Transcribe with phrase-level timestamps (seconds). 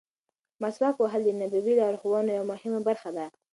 [0.61, 3.25] مسواک وهل د نبوي لارښوونو یوه مهمه برخه ده.